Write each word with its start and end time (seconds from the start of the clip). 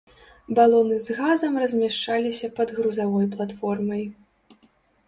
Балоны 0.59 0.97
з 1.03 1.17
газам 1.19 1.53
размяшчаліся 1.65 2.51
пад 2.59 2.67
грузавой 2.79 3.25
платформай. 3.39 4.03